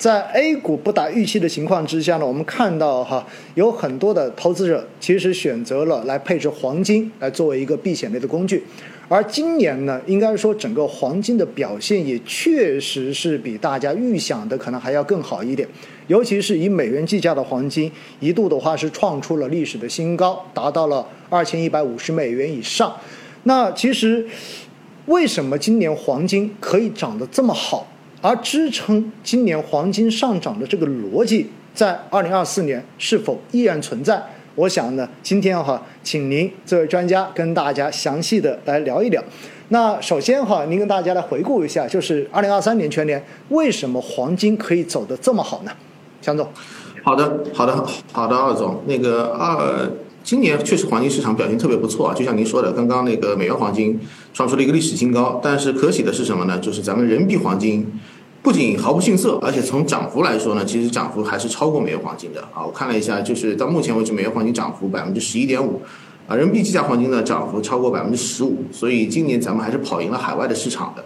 [0.00, 8.64] 在 A 股不达预期的情况之下呢，我们看到哈，有很多的投资者其实选择了来配置黄金来作为一个避险类的工具，
[9.10, 15.68] 而今年呢，应该说整个黄金的表现也确实是比大家预想的可能还要更好一点，
[16.06, 22.96] 尤其是以美元计价的黄金，一度的话是创出了历史的新高，达到了二千一百五十美元以上。
[23.42, 24.26] 那其实
[25.04, 27.86] 为什么今年黄金可以涨得这么好？
[28.22, 34.22] 而支撑今年黄金上涨的这个逻辑，在二零二四年是否依然存在？
[34.56, 39.22] 我想呢，今天哈，请您这位专家跟大家详细的来聊一聊。
[39.68, 45.72] 那首先哈，您跟大家来回顾一下，就是二零二三年全年为什么黄金可以走得这么好呢？
[46.20, 46.46] 强总，
[47.02, 49.90] 好的，好的，好的，二总，那个二。
[50.22, 53.98] 今年确实黄金市场表现特别不错啊，就像您说的，刚刚那个美元黄金
[54.34, 55.40] 创出了一个历史新高。
[55.42, 56.58] 但是可喜的是什么呢？
[56.58, 57.90] 就是咱们人民币黄金
[58.42, 62.64] 不仅毫不逊色，而且从涨幅来说呢，其实涨幅还是超过美元黄金的啊。
[62.64, 65.82] 我看了一下，就是到目前为止，美元黄金涨幅百分之十一点五，
[66.26, 71.04] 啊，人民币计价黄金呢涨幅超过百分之十五，所以今年咱们还是跑赢了海外的市场的。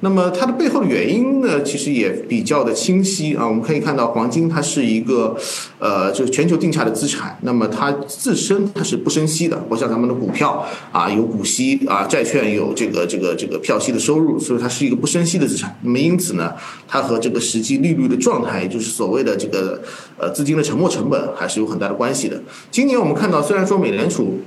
[0.00, 3.46] 那么它的背后的原因呢，其实也比较的清晰啊。
[3.46, 5.34] 我们可以看到，黄金它是一个，
[5.78, 7.38] 呃，就是全球定价的资产。
[7.40, 15.74] 那么它自身它是不生息的，不像咱们的股票啊，有股息啊，债券有这个这个这个票息的收入，所以它是一个不生息的资产。
[15.82, 16.52] 那么因此呢，
[16.86, 19.80] 它和这个实际利率的状态，也就是所谓的这个
[20.18, 22.38] 呃资金的沉没成本，还是有很大的关系的。
[22.70, 24.40] 今年我们看到，虽然说美联储。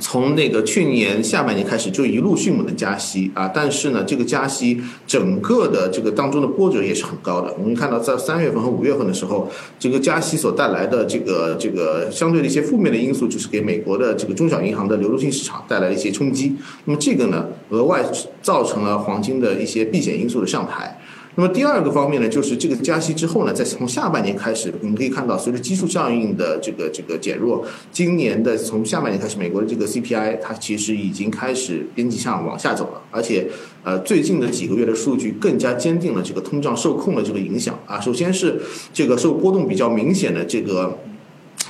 [0.00, 7.54] 从那个去年下半年开始就一路迅猛的加息啊，但是呢，这个加息整个的这个当中的波折也是很高的。
[7.58, 9.48] 我们看到在三月份和五月份的时候，
[9.78, 16.56] 这个加息所带来的这个这个相对的一些负面的因素，就是给美国的这个中小银行的流动性市场带来了一些冲击。
[16.84, 18.04] 那么这个呢，额外
[18.40, 20.98] 造成了黄金的一些避险因素的上台。
[21.34, 33.48] 那么第二个方面呢，就是这个加息之后呢，在从下半年开始，我们可以看到，随着基数效应的这个这个减弱，今年的从下半年开始，美国的这个 CPI 它其实已经开始边际上往下走了，而且
[33.82, 37.98] 呃最近的几个月的数据更加坚定了这个通胀受控的这个影响啊。
[37.98, 38.60] 首先是
[38.92, 40.98] 这个受波动比较明显的这个。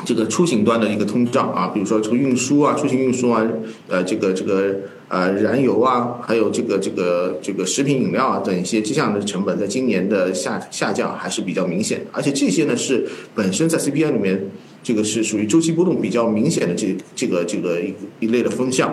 [0.06, 3.46] 这个出行端的一个通胀啊，比如说这个运输啊，出行运输啊，
[3.88, 4.74] 呃，这个这个
[5.12, 14.42] 呃，燃油啊，还有这个这个这个食品饮料啊等一些这样的成本，在今年的下下降还是比较明显的，而且这些呢是本身在 CPI 里面，
[14.82, 18.90] 这个是属于周期波动比较明显的这这个这个一一类的风向。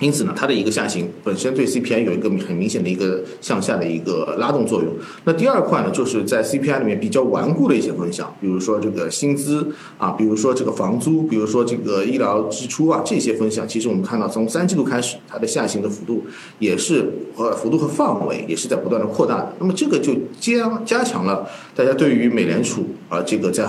[0.00, 4.92] 因此呢，它的一个下行本身对 CPI 有一个很明显的一个向下的一个拉动作用。
[5.24, 9.68] 那第二块呢，就是在 CPI 里面比较顽固的一些分项，比如说这个薪资
[9.98, 16.24] 啊，比如说这个房租，比如说这个医疗支出啊，这些分项，其实我们看到从三季度开始，它的下行的幅度
[16.58, 19.54] 也是和幅度和范围也是在不断的扩大的。
[19.58, 21.46] 那么这个就加加强了
[21.76, 23.68] 大家对于美联储啊这个在。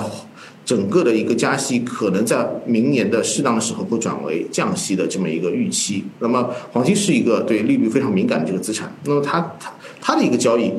[0.63, 6.03] 整个的一个加息可能在明年的适当的时候会转为降息的这么一个预期。
[6.19, 10.71] 那么黄金是一个对利率非常敏感的这个资产，那么它它它的一个交易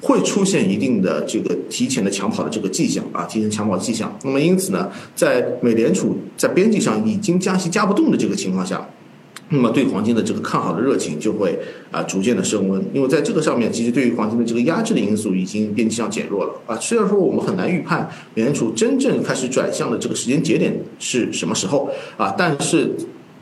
[0.00, 4.16] 会出现一定的这个提前的抢跑的这个迹象啊，提前抢跑迹象。
[4.24, 8.88] 那么因此呢，在美联储在边际上已经加息加不动的这个情况下。
[9.50, 11.58] 那么对黄金的这个看好的热情就会
[11.90, 16.76] 啊逐渐的升温，因为在这个上面，其实对于黄金的这个压制的因素已经边际上减弱了啊。
[16.76, 22.94] 虽然说我们很难预判美联储真正开始转向的这个时间节点是什么时候啊，但是。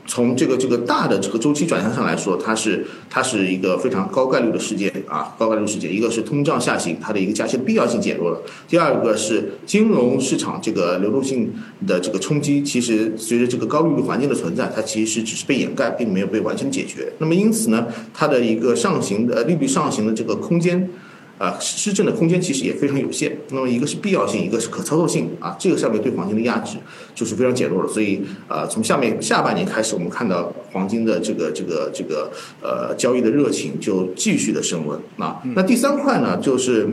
[0.07, 5.93] 从这个这个大的这个周期转向上来说，它是它是一个非常高概率的事件啊，高概率事件。
[5.93, 11.53] 一个是通胀下行，它的一个加息的必要性减弱了；第二个是金融市场这个流动性
[11.85, 17.11] 的这个冲击，其实随着这个高利率环境的存在，它其实只是被掩盖，并没有被完全解决。
[17.19, 20.89] 那么因此呢，它的一个上行的利率上行的这个空间。
[21.37, 23.37] 啊，施政的空间其实也非常有限。
[23.51, 26.77] 那么一个是必要性，一个是可操作性啊，这个上面对黄金的压制
[27.13, 27.87] 就是非常减弱了。
[27.87, 32.31] 所以啊，从下面下半年开始，我们看到黄金的这个这个这个
[32.61, 35.41] 呃交易的热情就继续的升温啊。
[35.55, 36.89] 那第三块呢，就是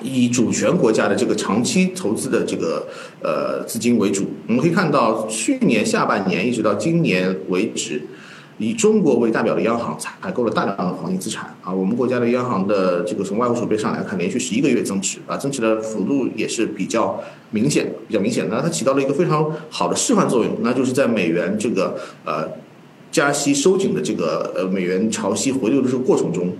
[0.00, 2.86] 以主权国家的这个长期投资的这个
[3.22, 4.26] 呃资金为主。
[4.46, 8.02] 我们可以看到，去年下半年一直到今年为止。
[8.58, 17.20] 以中国为代表的央行采购了大量的黄金资产啊，我们国家的央行的这个从外汇储备上来看，连续十一个月增持啊，增持的幅度也是比较
[17.50, 22.48] 明显，比较明显的，它起到了一个非常好的示范作用，那就是在美元这个呃
[23.10, 26.52] 加息收紧的这个呃美元潮汐回流的这个过程中。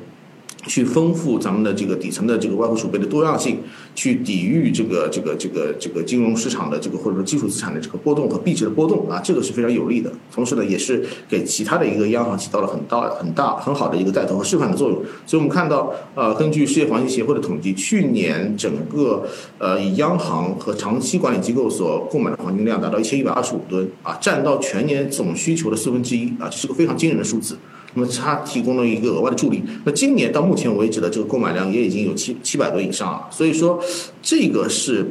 [0.67, 3.59] 去丰富咱们的这个底层的这个外汇储备的多样性，
[3.95, 10.11] 去抵御这个这个这个这个金融市场的这个或者说基础资产的这个波动和币值的波动啊，这个是非常有利的。
[10.33, 14.99] 同时呢，也是给其他的一个央行起到了很大很大很好的一个带头和示范的作用。
[15.27, 19.27] 所以我们看到，呃，根据世界黄金协会的统计，去年整个
[19.59, 27.57] 呃以央行和长期管理机构所购买的黄金量达到一千一百二十五吨啊，占到全年总需求的四分之一啊，这是个非常惊人的数字。
[27.95, 29.63] 那么它提供了一个额外的助力。
[29.85, 33.83] 那今年到目前为止的这个购买量也已经有七七百多以上了，所以说
[34.23, 35.07] 这个是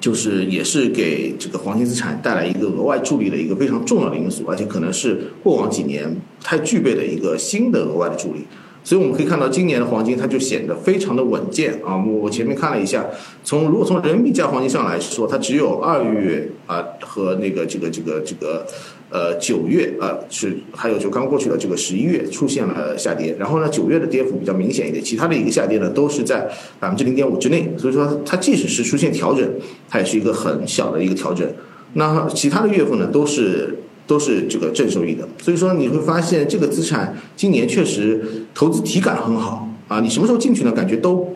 [0.00, 8.40] 就是也是给这个黄金资产带来一个额外助力的一个非常重要的因素，而且可能是过往几年不太具备的一个新的额外的助力。
[8.84, 11.96] 所以我们可以看到，今年的黄金它就显得非常的稳健啊！
[11.96, 13.06] 我前面看了一下，
[13.44, 18.66] 从如果从人民币价黄金上来说，它只有二月啊和那个这个这个这个
[19.08, 26.50] 呃九月啊是还有就刚过去的这个十一月出现了下跌，然后呢九月的跌幅比较明显一点，其他的一个下跌呢都是在
[26.80, 29.48] 百分之零点五之内，所以说它即使是出现调整，
[29.88, 31.48] 它也是一个很小的一个调整。
[31.92, 33.78] 那其他的月份呢都是。
[34.06, 40.00] 都是这个正收益的，所以说你会发现这个资产今年确实投资体感很好啊！
[40.00, 40.72] 你什么时候进去呢？
[40.72, 41.34] 感觉都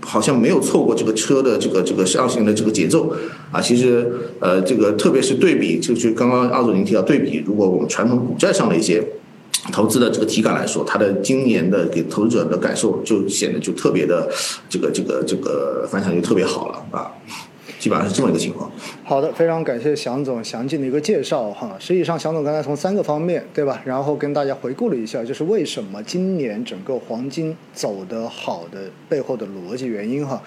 [0.00, 3.12] 好像没有错过这个车的这个这个上行的这个节奏
[3.50, 3.60] 啊！
[3.60, 4.10] 其实
[4.40, 9.02] 呃，这个特别是对比，就就刚刚二总您提到对比，如果我们传统股债上的一些
[9.72, 14.30] 投资的这个体感来说，它的今年的给投资者的感受就显得就特别的
[14.68, 17.10] 这个这个这个反响就特别好了啊！
[17.86, 18.68] 基本上是这么一个情况。
[19.04, 21.76] 好的，非常感谢祥总详尽的一个介绍哈。
[21.78, 23.80] 实际上，祥总刚才从三个方面，对吧？
[23.84, 30.42] 然后跟大家回顾了一下，就是为什么今年整个黄金走得好的背后的逻辑原因哈。